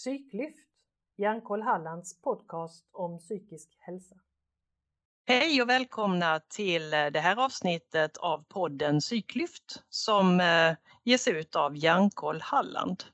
[0.00, 0.58] Psyklyft,
[1.16, 4.14] Hjärnkoll Hallands podcast om psykisk hälsa.
[5.26, 10.74] Hej och välkomna till det här avsnittet av podden Psyklyft som eh,
[11.04, 13.04] ges ut av Hjärnkoll Halland.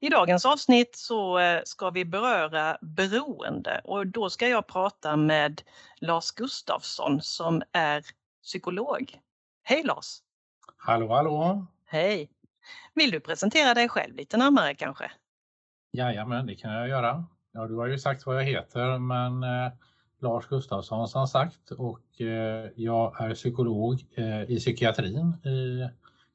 [0.00, 5.62] I dagens avsnitt så eh, ska vi beröra beroende och då ska jag prata med
[5.96, 8.04] Lars Gustafsson som är
[8.42, 9.18] psykolog.
[9.62, 10.18] Hej Lars!
[10.76, 11.66] Hallå hallå!
[11.84, 12.30] Hej!
[12.94, 15.10] Vill du presentera dig själv lite närmare kanske?
[15.94, 17.24] Jajamän, det kan jag göra.
[17.52, 19.72] Ja, du har ju sagt vad jag heter, men eh,
[20.20, 25.88] Lars Gustafsson som sagt och eh, jag är psykolog eh, i psykiatrin i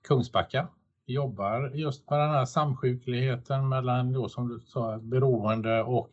[0.08, 0.68] Kungsbacka.
[1.06, 6.10] Jobbar just med den här samsjukligheten mellan då som du sa beroende och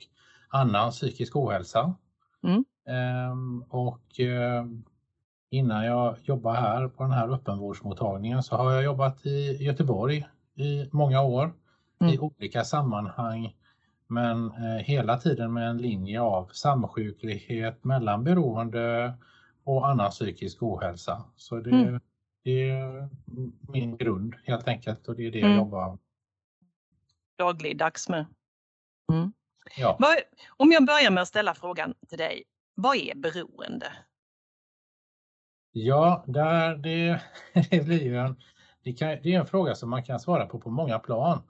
[0.49, 1.95] annan psykisk ohälsa.
[2.43, 2.65] Mm.
[2.87, 4.65] Ehm, och eh,
[5.51, 10.89] innan jag jobbar här på den här öppenvårdsmottagningen så har jag jobbat i Göteborg i
[10.93, 11.53] många år
[12.01, 12.15] mm.
[12.15, 13.57] i olika sammanhang
[14.07, 19.15] men eh, hela tiden med en linje av samsjuklighet mellan beroende
[19.65, 21.25] och annan psykisk ohälsa.
[21.37, 22.01] Så det, mm.
[22.43, 23.09] det är
[23.73, 25.59] min grund helt enkelt och det är det jag mm.
[25.59, 25.99] jobbar
[27.37, 28.27] dagligdags med.
[29.13, 29.33] Mm.
[29.77, 29.99] Ja.
[30.57, 33.93] Om jag börjar med att ställa frågan till dig, vad är beroende?
[35.73, 37.23] Ja, där det,
[37.71, 38.37] det blir ju en,
[38.83, 41.43] det, kan, det, är en fråga som man kan svara på på många plan.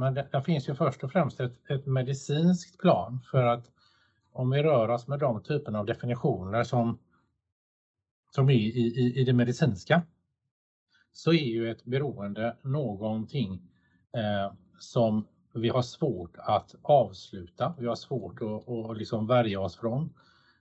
[0.00, 3.70] Men det, det finns ju först och främst ett, ett, medicinskt plan för att
[4.32, 6.98] om vi rör oss med de typerna av definitioner som,
[8.30, 10.02] som är i, i, i det medicinska
[11.12, 13.62] så är ju ett beroende någonting
[14.16, 17.74] eh, som vi har svårt att avsluta.
[17.78, 20.14] Vi har svårt att, att liksom värja oss från.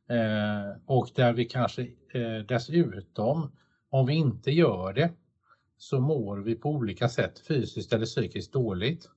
[0.08, 1.82] Eh, och där vi kanske
[2.14, 3.52] eh, dessutom,
[3.90, 5.12] om vi inte gör det,
[5.78, 9.10] så mår vi på olika sätt fysiskt eller psykiskt dåligt.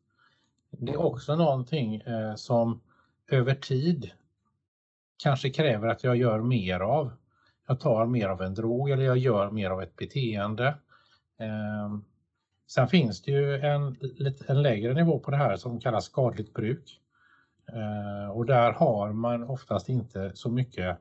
[0.79, 2.81] Det är också någonting eh, som
[3.29, 4.11] över tid
[5.23, 7.13] kanske kräver att jag gör mer av.
[7.67, 10.67] Jag tar mer av en drog eller jag gör mer av ett beteende.
[11.39, 11.99] Eh,
[12.67, 13.97] sen finns det ju en,
[14.47, 17.01] en lägre nivå på det här som kallas skadligt bruk.
[17.73, 20.99] Eh, och där har man oftast inte så mycket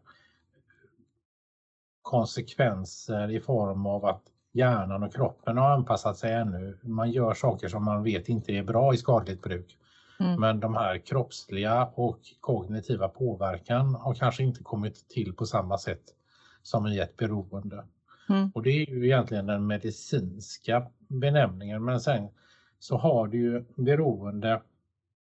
[2.02, 6.78] konsekvenser i form av att hjärnan och kroppen har anpassat sig ännu.
[6.84, 9.78] Man gör saker som man vet inte är bra i skadligt bruk.
[10.20, 10.40] Mm.
[10.40, 16.04] Men de här kroppsliga och kognitiva påverkan har kanske inte kommit till på samma sätt
[16.62, 17.86] som i ett beroende.
[18.30, 18.52] Mm.
[18.56, 22.28] Och det är ju egentligen den medicinska benämningen men sen
[22.80, 24.62] så har du ju beroende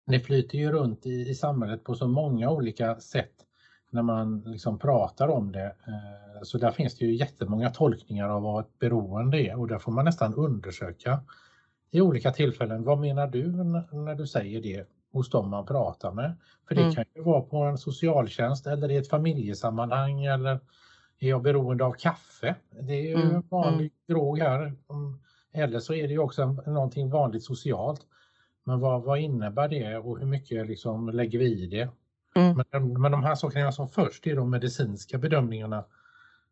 [0.06, 3.43] det flyter ju runt i, i samhället på så många olika sätt
[3.94, 5.64] när man liksom pratar om det.
[5.86, 9.78] Eh, så där finns det ju jättemånga tolkningar av vad ett beroende är och där
[9.78, 11.20] får man nästan undersöka
[11.90, 12.84] i olika tillfällen.
[12.84, 13.52] Vad menar du
[13.92, 16.36] när du säger det hos dem man pratar med?
[16.68, 16.94] För det mm.
[16.94, 20.60] kan ju vara på en socialtjänst eller i ett familjesammanhang eller
[21.18, 22.54] är jag beroende av kaffe?
[22.80, 23.42] Det är ju mm.
[23.48, 23.90] vanlig mm.
[24.08, 24.72] drog här.
[25.52, 28.00] Eller så är det ju också någonting vanligt socialt.
[28.64, 31.88] Men vad, vad innebär det och hur mycket liksom lägger vi i det?
[32.34, 32.62] Mm.
[32.70, 35.84] Men, men de här sakerna som först är de medicinska bedömningarna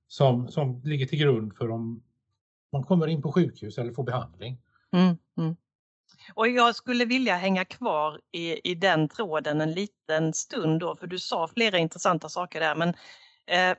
[0.07, 2.03] som, som ligger till grund för om
[2.73, 4.59] man kommer in på sjukhus eller får behandling.
[4.93, 5.57] Mm, mm.
[6.35, 11.07] Och jag skulle vilja hänga kvar i, i den tråden en liten stund då, för
[11.07, 12.75] du sa flera intressanta saker där.
[12.75, 12.89] Men
[13.47, 13.77] eh,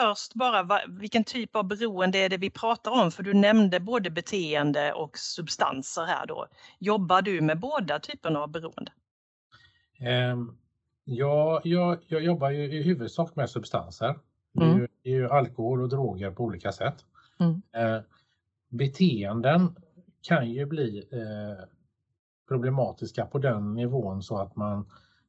[0.00, 3.10] först bara, va, vilken typ av beroende är det vi pratar om?
[3.10, 6.46] För du nämnde både beteende och substanser här då.
[6.78, 8.92] Jobbar du med båda typerna av beroende?
[10.32, 10.58] Um,
[11.08, 14.18] ja, jag, jag jobbar ju i huvudsak med substanser.
[14.52, 14.86] Det är, mm.
[15.02, 17.04] ju, ju alkohol och droger på olika sätt.
[17.38, 17.52] Mm.
[17.52, 18.02] Uh,
[18.68, 19.76] beteenden
[20.22, 21.64] kan ju bli uh,
[22.48, 24.86] problematiska på den nivån så att man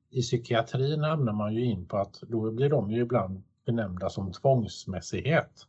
[0.10, 4.32] i psykiatrin hamnar man ju in på att då blir de ju ibland benämnda som
[4.32, 5.68] tvångsmässighet.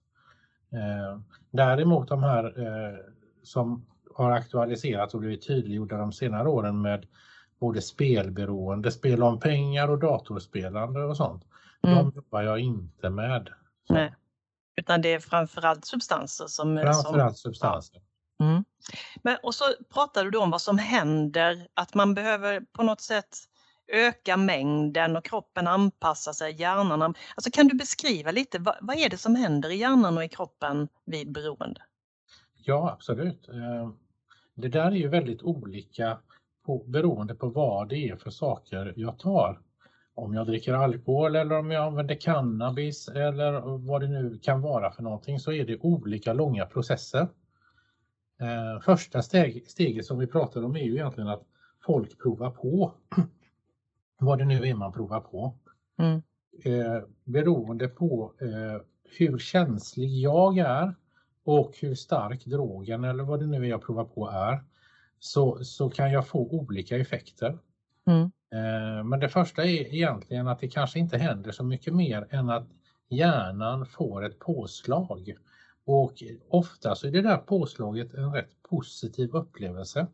[0.72, 1.20] Eh,
[1.50, 2.98] däremot de här eh,
[3.42, 7.06] som har aktualiserats och blivit tydliggjorda de senare åren med
[7.60, 11.44] både spelberoende, spel om pengar och datorspelande och sånt.
[11.82, 11.96] Mm.
[11.96, 13.48] De jobbar jag inte med.
[13.88, 14.14] Nej.
[14.76, 16.76] Utan det är framförallt substanser som...
[16.76, 18.02] Framförallt som, substanser.
[18.36, 18.44] Ja.
[18.44, 18.64] Mm.
[19.22, 19.64] Men, och så
[19.94, 23.38] pratar du om vad som händer, att man behöver på något sätt
[23.92, 27.02] öka mängden och kroppen anpassar sig, hjärnan.
[27.02, 30.28] Alltså kan du beskriva lite, vad, vad är det som händer i hjärnan och i
[30.28, 31.82] kroppen vid beroende?
[32.54, 33.48] Ja, absolut.
[33.48, 33.90] Eh,
[34.54, 36.18] det där är ju väldigt olika
[36.66, 39.60] på, beroende på vad det är för saker jag tar.
[40.14, 44.90] Om jag dricker alkohol eller om jag använder cannabis eller vad det nu kan vara
[44.92, 47.28] för någonting så är det olika långa processer.
[48.40, 51.42] Eh, första steg, steget som vi pratar om är ju egentligen att
[51.86, 52.92] folk provar på
[54.18, 55.54] vad det nu är man provar på.
[55.98, 56.22] Mm.
[56.64, 58.82] Eh, beroende på eh,
[59.18, 60.94] hur känslig jag är
[61.44, 64.64] och hur stark drogen eller vad det nu är jag provar på är
[65.20, 67.58] så, så kan jag få olika effekter.
[68.06, 68.22] Mm.
[68.52, 72.50] Eh, men det första är egentligen att det kanske inte händer så mycket mer än
[72.50, 72.68] att
[73.08, 75.34] hjärnan får ett påslag.
[75.84, 80.06] Och ofta så är det där påslaget en rätt positiv upplevelse.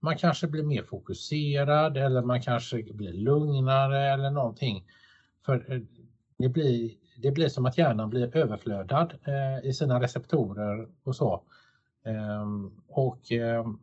[0.00, 4.86] Man kanske blir mer fokuserad eller man kanske blir lugnare eller någonting.
[5.46, 5.80] För eh,
[6.38, 11.42] det blir, det blir som att hjärnan blir överflödad eh, i sina receptorer och så.
[12.04, 13.78] Ehm, och ehm,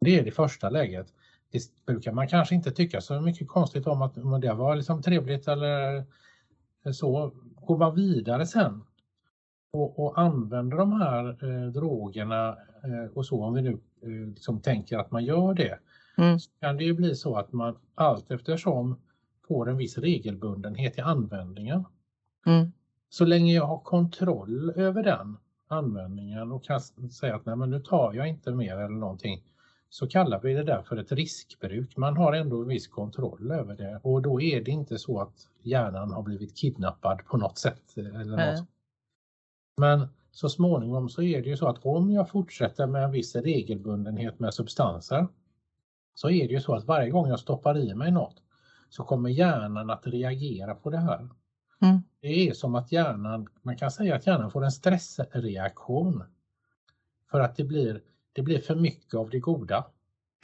[0.00, 1.06] det är det första läget.
[1.50, 5.02] Det brukar man kanske inte tycka så mycket konstigt om att men det var liksom
[5.02, 6.04] trevligt eller
[6.92, 7.32] så.
[7.54, 8.84] Går man vidare sen
[9.72, 12.48] och, och använder de här eh, drogerna
[12.84, 15.78] eh, och så, om vi nu eh, liksom tänker att man gör det,
[16.18, 16.38] Mm.
[16.40, 19.00] så kan det ju bli så att man allt eftersom
[19.48, 21.84] får en viss regelbundenhet i användningen.
[22.46, 22.72] Mm.
[23.08, 25.36] Så länge jag har kontroll över den
[25.68, 29.42] användningen och kan säga att nej men nu tar jag inte mer eller någonting
[29.88, 31.96] så kallar vi det där för ett riskbruk.
[31.96, 35.48] Man har ändå en viss kontroll över det och då är det inte så att
[35.62, 37.96] hjärnan har blivit kidnappad på något sätt.
[37.96, 38.54] Eller Nej.
[38.54, 38.68] något.
[39.76, 43.36] Men så småningom så är det ju så att om jag fortsätter med en viss
[43.36, 45.26] regelbundenhet med substanser
[46.14, 48.42] så är det ju så att varje gång jag stoppar i mig något
[48.88, 51.28] så kommer hjärnan att reagera på det här.
[51.80, 52.02] Mm.
[52.20, 56.24] Det är som att hjärnan, man kan säga att hjärnan får en stressreaktion.
[57.30, 58.02] För att det blir,
[58.36, 59.86] det blir för mycket av det goda.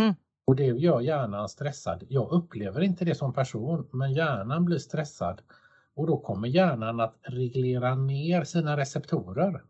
[0.00, 0.14] Mm.
[0.44, 2.04] Och det gör hjärnan stressad.
[2.08, 5.42] Jag upplever inte det som person, men hjärnan blir stressad.
[5.94, 9.62] Och då kommer hjärnan att reglera ner sina receptorer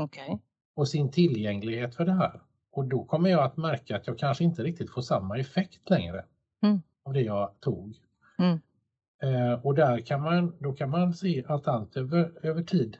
[0.00, 0.40] Okej.
[0.74, 2.40] och sin tillgänglighet för det här.
[2.72, 6.24] Och då kommer jag att märka att jag kanske inte riktigt får samma effekt längre
[6.62, 6.82] Mm.
[7.04, 7.96] av det jag tog.
[8.38, 8.60] Mm.
[9.22, 12.96] Eh, och där kan man, då kan man se att allt över, över tid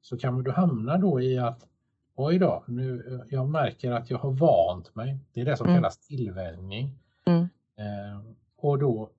[0.00, 1.66] så kan man då hamna då i att
[2.14, 5.18] oj då, nu, jag märker att jag har vant mig.
[5.32, 5.76] Det är det som Mm.
[5.76, 6.98] kallas tillvänjning.
[7.26, 7.42] Mm.
[7.78, 8.20] Eh,
[8.56, 9.10] och då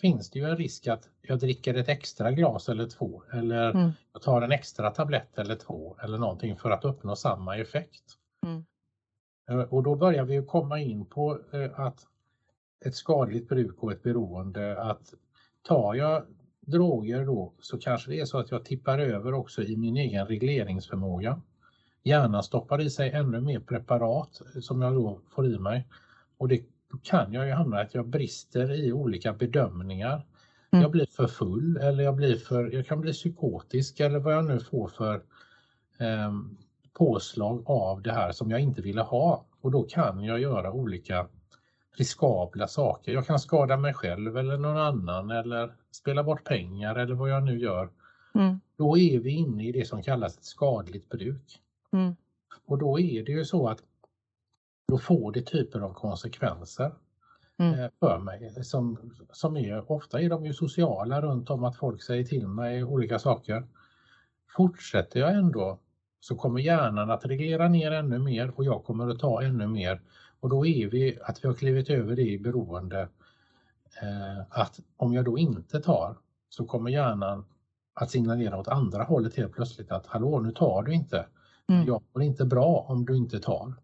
[0.00, 3.90] finns det ju en risk att jag dricker ett extra glas eller två eller Mm.
[4.12, 8.04] jag tar en extra tablett eller två eller någonting för att uppnå samma effekt.
[8.46, 8.64] Mm.
[9.50, 12.06] Eh, Och då börjar vi komma in på eh, att
[12.84, 15.14] ett skadligt bruk och ett beroende att
[15.62, 16.24] tar jag
[16.60, 20.26] droger då så kanske det är så att jag tippar över också i min egen
[20.26, 21.40] regleringsförmåga.
[22.02, 25.88] Hjärnan stoppar i sig ännu mer preparat som jag då får i mig
[26.38, 26.62] och det
[27.02, 30.26] kan jag ju hamna att jag brister i olika bedömningar.
[30.70, 30.82] Mm.
[30.82, 34.44] Jag blir för full eller jag, blir för, jag kan bli psykotisk eller vad jag
[34.44, 35.22] nu får för
[35.98, 36.56] ehm,
[36.92, 39.44] påslag av det här som jag inte ville ha.
[39.60, 41.26] Och då kan jag göra olika
[41.96, 43.12] riskabla saker.
[43.12, 47.42] Jag kan skada mig själv eller någon annan eller spela bort pengar eller vad jag
[47.42, 47.88] nu gör.
[48.34, 48.60] Mm.
[48.76, 51.60] Då är vi inne i det som kallas ett skadligt bruk.
[51.92, 52.16] Mm.
[52.66, 53.78] Och då är det ju så att
[54.88, 56.92] då får det typer av konsekvenser
[57.58, 57.80] Mm.
[57.80, 58.64] eh, för mig.
[58.64, 62.84] Som, som är, ofta är de ju sociala runt om att folk säger till mig
[62.84, 63.66] olika saker.
[64.56, 65.78] Fortsätter jag ändå
[66.20, 70.00] så kommer hjärnan att reglera ner ännu mer och jag kommer att ta ännu mer.
[70.40, 73.08] Och då är vi att vi har klivit över det i beroende
[74.02, 76.16] eh, att om jag då inte tar
[76.48, 77.44] så kommer hjärnan
[77.94, 81.26] att signalera åt andra hållet helt plötsligt att hallå nu tar du inte.
[81.68, 81.86] Mm.
[81.86, 83.74] Jag mår inte bra om du inte tar.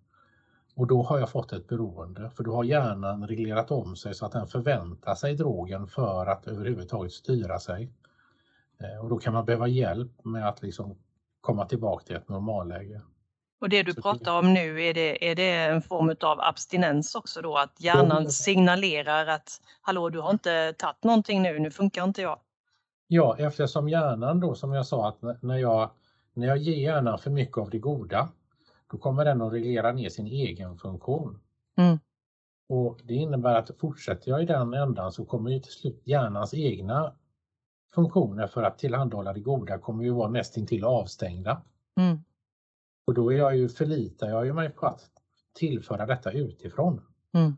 [0.75, 4.27] Och då har jag fått ett beroende för då har hjärnan reglerat om sig så
[4.27, 7.93] att den förväntar sig drogen för att överhuvudtaget styra sig.
[8.81, 10.97] Eh, Och då kan man behöva hjälp med att liksom
[11.41, 13.01] komma tillbaka till ett normalläge.
[13.61, 17.15] Och det du Så pratar om nu, är det, är det en form av abstinens
[17.15, 17.57] också då?
[17.57, 18.31] Att hjärnan Ja.
[18.31, 22.39] signalerar att hallå, du har inte tagit någonting nu, nu funkar inte jag.
[23.07, 25.91] Ja, eftersom hjärnan då som jag sa att när jag,
[26.38, 28.28] när jag ger hjärnan för mycket av det goda
[28.90, 31.40] då kommer den att reglera ner sin egen funktion.
[31.76, 31.99] Mm.
[32.68, 36.54] Och Det innebär att fortsätter jag i den ändan så kommer ju till slut hjärnans
[36.54, 37.12] egna
[37.95, 41.62] funktioner för att tillhandahålla det goda kommer ju vara nästintill avstängda.
[41.97, 42.18] Mm.
[43.07, 45.11] Och då är jag ju, förlitar jag ju mig på att
[45.52, 47.00] tillföra detta utifrån.
[47.35, 47.57] Mm.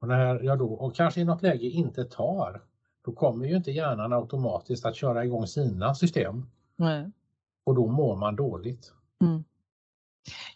[0.00, 2.62] Och när jag då, och kanske i något läge inte tar,
[3.02, 7.10] då kommer ju inte hjärnan automatiskt att köra igång sina system Nej.
[7.68, 8.92] Och då mår man dåligt.
[9.22, 9.44] Mm.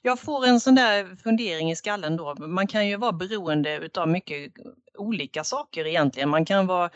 [0.03, 2.35] Jag får en sån där fundering i skallen då.
[2.35, 4.53] Man kan ju vara beroende utav mycket
[4.99, 6.29] olika saker egentligen.
[6.29, 6.91] Man kan vara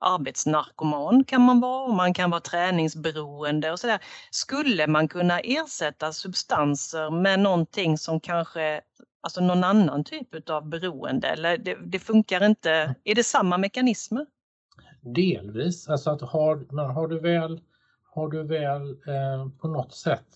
[0.00, 4.00] arbetsnarkoman kan man vara och man kan vara träningsberoende och sådär.
[4.30, 8.80] Skulle man kunna ersätta substanser med någonting som kanske,
[9.20, 12.94] alltså någon annan typ utav beroende eller det, det funkar inte?
[13.04, 14.26] Är det samma mekanismer?
[15.14, 17.60] delvis, alltså att har, men har du väl,
[18.10, 20.26] har du väl eh, på något sätt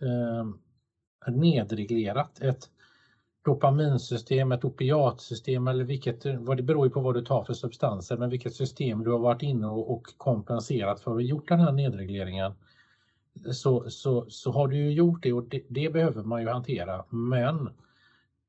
[0.00, 2.70] eh, nedreglerat ett
[3.44, 8.16] dopaminsystem, ett opiatsystem eller vilket, vad det beror ju på vad du tar för substanser,
[8.16, 11.72] men vilket system du har varit inne och, och kompenserat för och gjort den här
[11.72, 12.52] nedregleringen
[13.52, 17.04] så, så, så har du ju gjort det och det, det, behöver man ju hantera.
[17.08, 17.70] Men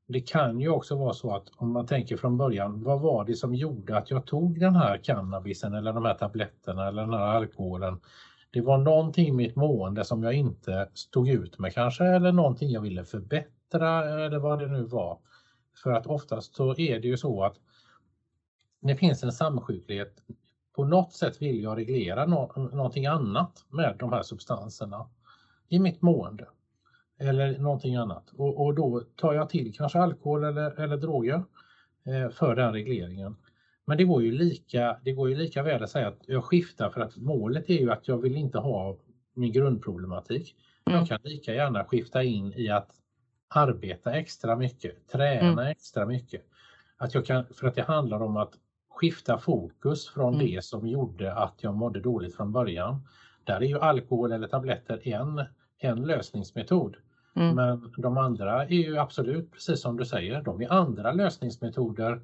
[0.06, 3.34] det kan ju också vara så att om man tänker från början, vad var det
[3.34, 7.36] som gjorde att jag tog den här cannabisen eller de här tabletterna eller den här
[7.36, 8.00] alkoholen?
[8.54, 12.70] Det var någonting i mitt mående som jag inte stod ut med kanske eller någonting
[12.70, 15.18] jag ville förbättra eller vad det nu var.
[15.82, 17.56] För att oftast så är det ju så att
[18.80, 20.22] det finns en samsjuklighet
[20.74, 25.08] på något sätt vill jag reglera no någonting annat med de här substanserna
[25.68, 26.48] i mitt mående
[27.18, 31.44] eller någonting annat och, och då tar jag till kanske alkohol eller, eller droger
[32.04, 33.36] eh, för den regleringen.
[33.86, 36.90] Men det går, ju lika, det går ju lika väl att säga att jag skiftar
[36.90, 38.96] för att målet är ju att jag vill inte ha
[39.34, 40.56] min grundproblematik.
[40.86, 40.98] Mm.
[40.98, 42.90] Jag kan lika gärna skifta in i att
[43.48, 45.58] arbeta extra mycket, träna mm.
[45.58, 46.42] extra mycket.
[46.96, 48.54] Att jag kan, för att det handlar om att
[48.90, 50.46] skifta fokus från mm.
[50.46, 53.08] det som gjorde att jag mådde dåligt från början.
[53.44, 55.44] Där är ju alkohol eller tabletter en,
[55.78, 56.96] en lösningsmetod.
[57.36, 57.56] Mm.
[57.56, 62.20] Men de andra är ju absolut, precis som du säger, de är andra lösningsmetoder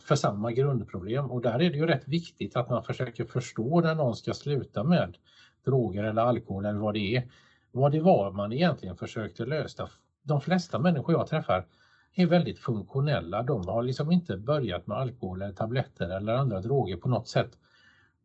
[0.00, 3.94] för samma grundproblem och där är det ju rätt viktigt att man försöker förstå när
[3.94, 5.16] någon ska sluta med
[5.64, 7.30] droger eller alkohol eller vad det är.
[7.72, 9.88] Vad det var man egentligen försökte lösa.
[10.22, 11.66] De flesta människor jag träffar
[12.14, 13.42] är väldigt funktionella.
[13.42, 17.58] De har liksom inte börjat med alkohol eller tabletter eller andra droger på något sätt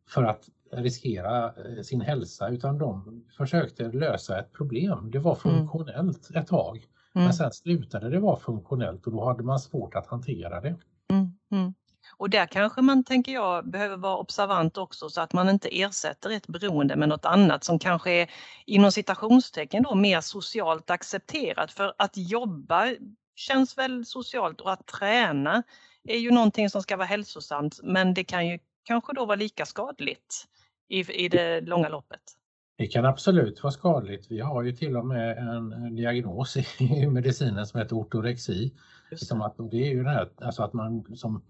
[0.08, 5.10] för att riskera eh, sin hälsa utan de försökte lösa ett problem.
[5.10, 5.56] Det var mm.
[5.56, 6.76] funktionellt ett tag.
[6.76, 7.24] Mm.
[7.24, 10.76] Men sen slutade det vara funktionellt och då hade man svårt att hantera det.
[11.52, 11.74] Mm.
[12.16, 16.30] Och där kanske man, tänker jag, behöver vara observant också så att man inte ersätter
[16.30, 18.30] ett beroende med något annat som kanske är
[18.66, 21.72] inom citationstecken då mer socialt accepterat.
[21.72, 22.94] För att jobba
[23.34, 25.62] känns väl socialt och att träna
[26.08, 29.66] är ju någonting som ska vara hälsosamt men det kan ju kanske då vara lika
[29.66, 30.46] skadligt
[30.88, 32.20] i, i det långa loppet.
[32.78, 34.30] Det kan absolut vara skadligt.
[34.30, 38.72] Vi har ju till och med en diagnos i medicinen som heter ortorexi.
[39.10, 41.42] Liksom att det är ju det här alltså att man som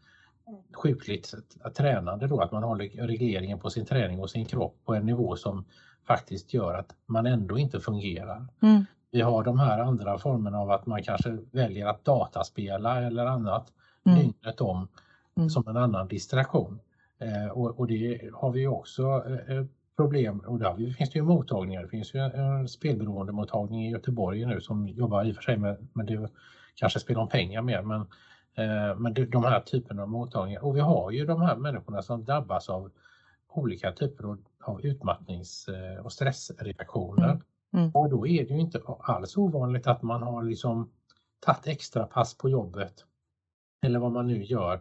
[0.73, 1.35] sjukligt
[1.77, 5.37] tränande då, att man håller regleringen på sin träning och sin kropp på en nivå
[5.37, 5.65] som
[6.07, 8.47] faktiskt gör att man ändå inte fungerar.
[8.63, 8.85] Mm.
[9.11, 13.73] Vi har de här andra formerna av att man kanske väljer att dataspela eller annat
[14.07, 14.19] mm.
[14.19, 14.89] dygnet om
[15.37, 15.51] mm.
[15.51, 16.81] som en annan distraktion.
[17.19, 19.03] Eh, och, och, det har vi också
[19.49, 19.65] eh,
[19.97, 21.83] problem och där finns det ju mottagningar.
[21.83, 25.87] Det finns ju en spelberoendemottagning i Göteborg nu som jobbar i och för sig med,
[25.93, 26.29] med det
[26.77, 28.01] kanske spel om pengar mer men,
[28.55, 30.65] eh, men de här typerna av mottagningar.
[30.65, 32.91] Och vi har ju de här människorna som drabbas av
[33.49, 37.31] olika typer av utmattnings eh, och stressreaktioner.
[37.31, 37.43] Mm.
[37.75, 37.91] Mm.
[37.95, 40.91] Och då är det ju inte alls ovanligt att man har liksom
[41.41, 43.05] tagit extra pass på jobbet
[43.83, 44.81] eller vad man nu gör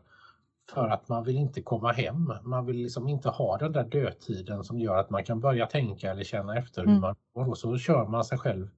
[0.73, 2.33] för att man vill inte komma hem.
[2.43, 6.11] Man vill liksom inte ha den där dödtiden som gör att man kan börja tänka
[6.11, 7.01] eller känna efter hur mm.
[7.01, 8.69] man mår och så kör man sig själv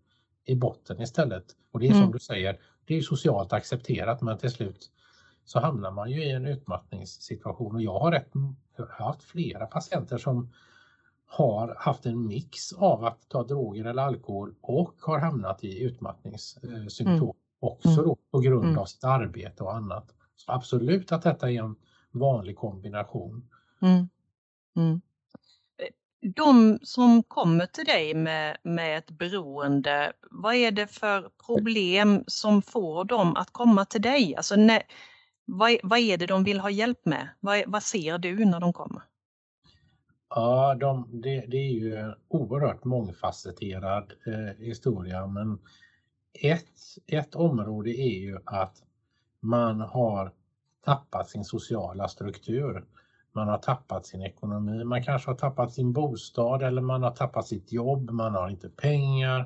[0.45, 1.45] i botten istället.
[1.71, 2.03] Och det är mm.
[2.03, 4.91] som du säger, det är socialt accepterat men till slut
[5.45, 8.29] så hamnar man ju i en utmattningssituation och jag har, rätt,
[8.77, 10.49] jag har haft flera patienter som
[11.25, 17.21] har haft en mix av att ta droger eller alkohol och har hamnat i utmattningssymptom
[17.21, 17.35] mm.
[17.59, 18.03] också mm.
[18.03, 18.77] då på grund mm.
[18.77, 20.13] av sitt arbete och annat.
[20.35, 21.75] Så absolut att detta är en
[22.11, 23.49] vanlig kombination.
[23.81, 25.01] Mm.
[26.21, 32.61] De som kommer till dig med, med ett beroende, vad är det för problem som
[32.61, 34.35] får dem att komma till dig?
[34.35, 34.83] Alltså, när,
[35.45, 37.29] vad, vad är det de vill ha hjälp med?
[37.39, 39.01] Vad, vad ser du när de kommer?
[40.29, 45.59] Ja, de, det, det, är ju en oerhört mångfacetterad eh, historia men
[46.33, 46.73] ett,
[47.07, 48.83] ett område är ju att
[49.39, 50.31] man har
[50.85, 52.85] tappat sin sociala struktur.
[53.31, 57.47] Man har tappat sin ekonomi, man kanske har tappat sin bostad eller man har tappat
[57.47, 59.39] sitt jobb, man har inte pengar.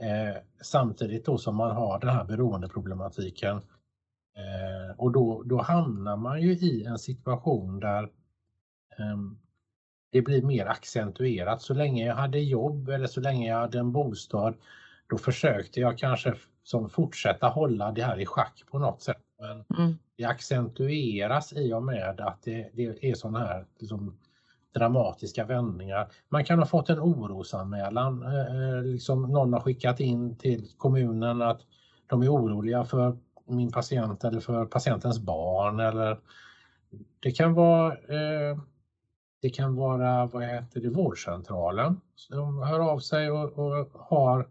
[0.00, 3.56] Eh, samtidigt då som man har den här beroendeproblematiken.
[4.36, 8.02] Eh, och då, då hamnar man ju i en situation där
[8.98, 9.16] eh,
[10.12, 11.62] det blir mer accentuerat.
[11.62, 14.54] Så länge jag hade jobb eller så länge jag hade en bostad,
[15.06, 19.22] då försökte jag kanske som fortsätta hålla det här i schack på något sätt.
[19.38, 24.18] Men mm det accentueras i och med att det, det är sådana här liksom,
[24.74, 26.08] dramatiska vändningar.
[26.28, 31.42] Man kan ha fått en orosanmälan, eh, eh, liksom någon har skickat in till kommunen
[31.42, 31.60] att
[32.06, 36.20] de är oroliga för min patient eller för patientens barn eller
[37.20, 38.58] det kan vara eh,
[39.40, 44.48] Det kan vara vad heter det, vårdcentralen som hör av sig och, och har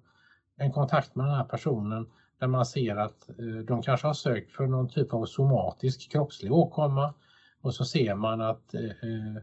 [0.57, 2.09] en kontakt med den här personen
[2.41, 6.51] där man ser att eh, de kanske har sökt för någon typ av somatisk kroppslig
[6.53, 7.13] åkomma
[7.61, 9.41] och så ser man att eh,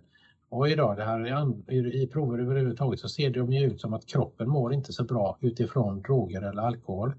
[0.51, 4.07] oj då, det här är, i prover överhuvudtaget så ser det ju ut som att
[4.07, 7.13] kroppen mår inte så bra utifrån droger eller alkohol.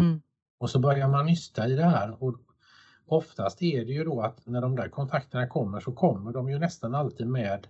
[0.00, 0.20] Mm.
[0.58, 2.36] Och så börjar man nysta i det här och
[3.06, 6.58] oftast är det ju då att när de där kontakterna kommer så kommer de ju
[6.58, 7.66] nästan alltid med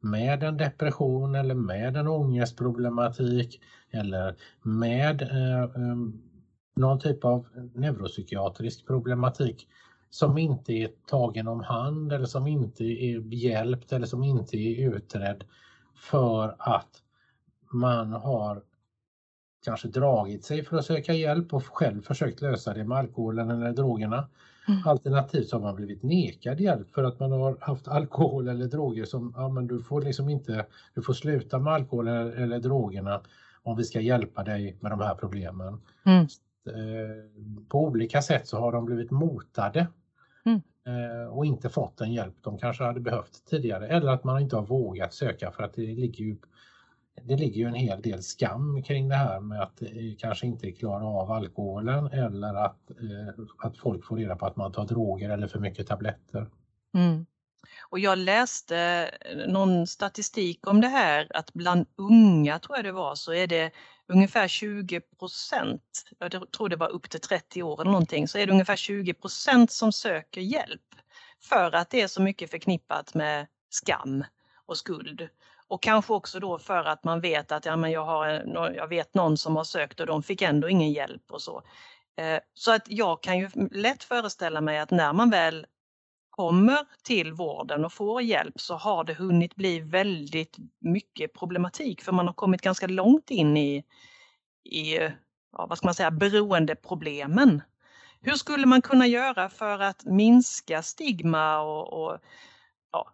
[0.00, 6.22] med en depression eller med en ångestproblematik eller med eh, um,
[6.76, 9.68] någon typ av neuropsykiatrisk problematik
[10.10, 14.94] som inte är tagen om hand eller som inte är hjälpt eller som inte är
[14.94, 15.44] utredd
[15.94, 17.02] för att
[17.72, 18.62] man har
[19.64, 23.72] kanske dragit sig för att söka hjälp och själv försökt lösa det med alkoholen eller
[23.72, 24.28] drogerna.
[24.68, 24.80] Mm.
[24.86, 29.04] Alternativt så har man blivit nekad hjälp för att man har haft alkohol eller droger
[29.04, 33.20] som, ja men du får liksom inte, du får sluta med alkohol eller, eller drogerna
[33.62, 35.80] om vi ska hjälpa dig med de här problemen.
[36.04, 36.26] Mm.
[36.66, 37.24] Eh,
[37.68, 39.86] på olika sätt så har de blivit motade
[40.44, 40.60] mm.
[40.86, 44.56] Eh, och inte fått den hjälp de kanske hade behövt tidigare eller att man inte
[44.56, 46.36] har vågat söka för att det ligger ju
[47.22, 49.82] det ligger ju en hel del skam kring det här med att
[50.18, 54.72] kanske inte klara av alkoholen eller att, eh, att folk får reda på att man
[54.72, 56.50] tar droger eller för mycket tabletter.
[56.94, 57.26] Mm.
[57.80, 62.92] Och jag läste eh, någon statistik om det här att bland unga tror jag det
[62.92, 63.70] var så är det
[64.08, 68.46] ungefär 20 procent, jag tror det var upp till 30 år eller någonting, så är
[68.46, 70.80] det ungefär 20 procent som söker hjälp.
[71.42, 74.24] För att det är så mycket förknippat med skam
[74.66, 75.28] och skuld.
[75.68, 78.88] Och kanske också då för att man vet att ja, men jag, har, eh, jag
[78.88, 81.62] vet någon som har sökt och de fick ändå ingen hjälp och så.
[82.16, 85.66] Eh, så att jag kan ju lätt föreställa mig att när man väl
[86.36, 92.12] kommer till vården och får hjälp så har det hunnit bli väldigt mycket problematik för
[92.12, 93.84] man har kommit ganska långt in i,
[94.64, 94.94] i
[95.52, 97.62] ja, vad ska man säga, beroendeproblemen.
[98.20, 102.18] Hur skulle man kunna göra för att minska stigma och, och
[102.92, 103.08] ja,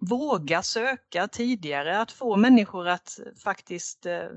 [0.00, 4.28] våga söka tidigare, att få människor att faktiskt eh,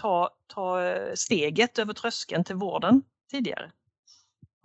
[0.00, 3.72] ta, ta eh, steget över tröskeln till vården tidigare?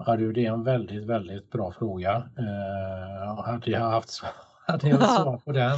[0.06, 2.30] Ja, det är en väldigt, väldigt bra fråga.
[2.38, 4.24] Eh, hade jag haft
[4.68, 5.78] hade jag svar på den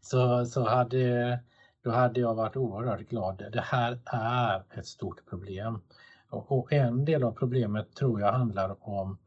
[0.00, 1.38] så, så hade,
[1.84, 3.44] då hade jag varit oerhört glad.
[3.52, 5.82] Det här är ett stort problem.
[6.30, 9.18] Och, och en del av problemet tror jag handlar om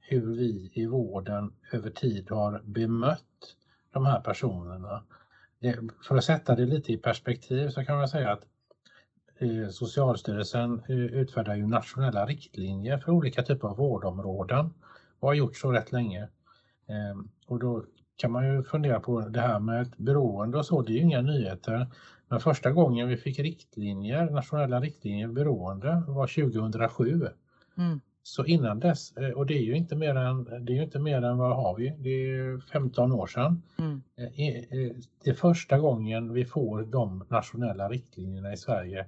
[0.00, 3.56] hur vi i vården över tid har bemött
[3.92, 5.02] de här personerna.
[6.08, 8.42] För att sätta det lite i perspektiv så kan man säga att
[9.70, 14.70] Socialstyrelsen utfärdar ju nationella riktlinjer för olika typer av vårdområden
[15.20, 16.28] och har gjort så rätt länge.
[16.88, 17.84] Ehm, och då
[18.16, 21.00] kan man ju fundera på det här med ett beroende och så, det är ju
[21.00, 21.86] inga nyheter.
[22.28, 27.28] Men första gången vi fick riktlinjer, nationella riktlinjer beroende var 2007.
[27.78, 28.00] Mm.
[28.22, 30.98] Så innan dess, eh, och det är ju inte mer än, det är ju inte
[30.98, 31.94] mer än vad har vi?
[31.98, 33.62] Det är 15 år sedan.
[33.78, 34.02] Mm.
[34.16, 34.92] Eh, eh,
[35.24, 39.06] det är första gången vi får de nationella riktlinjerna i Sverige.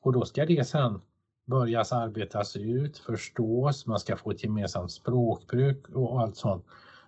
[0.00, 1.00] Och då ska det sen
[1.46, 6.64] börjas arbetas ut, förstås, man ska få ett gemensamt språkbruk och allt sånt.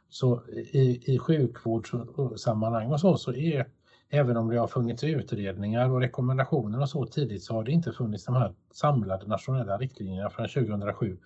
[0.08, 3.66] Så i, i sjukvårdssammanhang och så, så är
[4.08, 7.92] även om det har funnits utredningar och rekommendationer och så tidigt så har det inte
[7.92, 11.18] funnits de här samlade nationella riktlinjerna från 2007.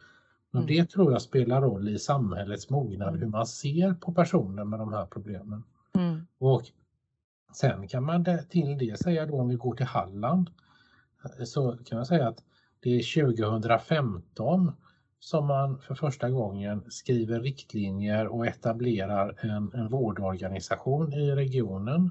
[0.53, 0.67] Och mm.
[0.67, 3.21] Det tror jag spelar roll i samhällets mognad, mm.
[3.21, 5.65] hur man ser på personer med de här problemen.
[5.95, 6.27] Mm.
[6.39, 6.63] Och
[7.53, 10.51] Sen kan man till det säga då om vi går till Halland
[11.29, 12.43] så kan man säga att
[12.81, 14.73] det är 2015
[15.19, 22.11] som man för första gången skriver riktlinjer och etablerar en, en vårdorganisation i regionen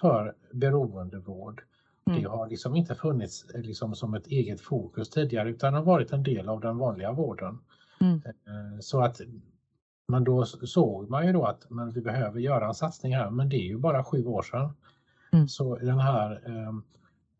[0.00, 1.62] för beroendevård.
[2.06, 2.22] Mm.
[2.22, 6.22] Det har liksom inte funnits liksom som ett eget fokus tidigare utan har varit en
[6.22, 7.58] del av den vanliga vården.
[8.00, 8.14] Mm.
[8.24, 9.20] Eh, så att
[10.08, 13.48] men då såg man ju då att men vi behöver göra en satsning här men
[13.48, 14.74] det är ju bara sju år sedan.
[15.32, 15.48] Mm.
[15.48, 16.72] Så den här, eh,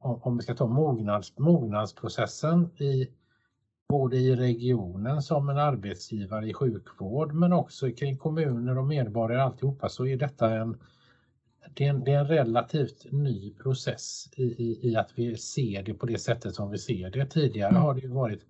[0.03, 3.09] om vi ska ta mognads, mognadsprocessen i
[3.89, 9.89] både i regionen som en arbetsgivare i sjukvård men också kring kommuner och medborgare alltihopa
[9.89, 10.79] så är detta en
[11.75, 15.83] det är, en, det är en relativt ny process i, i, i, att vi ser
[15.83, 17.27] det på det sättet som vi ser det.
[17.27, 17.83] Tidigare mm.
[17.83, 18.47] har det varit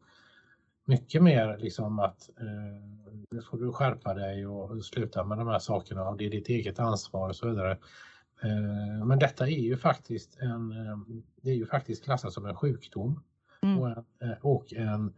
[0.84, 2.46] mycket mer liksom att eh,
[3.30, 6.48] nu får du skärpa dig och sluta med de här sakerna och det är ditt
[6.48, 7.78] eget ansvar och så vidare.
[8.44, 10.98] Eh, men detta är ju faktiskt en, eh,
[11.42, 13.22] det är ju faktiskt klassat som en sjukdom
[13.62, 13.78] mm.
[13.78, 15.14] och en, eh, och en,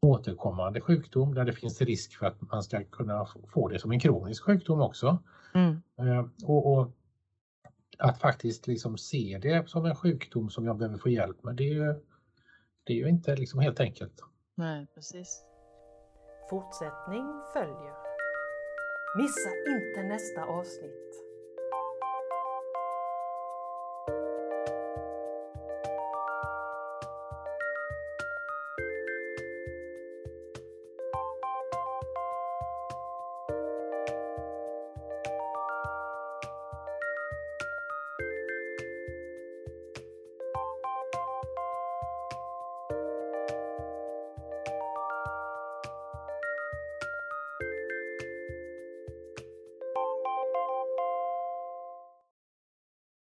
[0.00, 4.00] återkommande sjukdom där det finns risk för att man ska kunna få det som en
[4.00, 5.18] kronisk sjukdom också.
[5.54, 5.80] Mm.
[6.44, 6.90] Och, och,
[7.98, 11.64] att faktiskt liksom se det som en sjukdom som jag behöver få hjälp med, det
[11.64, 11.94] är ju,
[12.84, 14.22] det är ju inte liksom helt enkelt.
[14.54, 15.42] Nej, precis.
[16.50, 17.94] Fortsättning följer.
[19.16, 21.23] Missa inte nästa avsnitt.